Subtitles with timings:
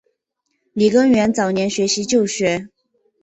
[0.73, 2.69] 李根源早年学习旧学。